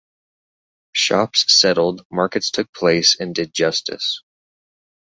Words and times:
Shops 0.93 1.45
settled, 1.55 2.07
markets 2.09 2.49
took 2.49 2.73
place 2.73 3.15
and 3.19 3.35
did 3.35 3.53
justice. 3.53 4.23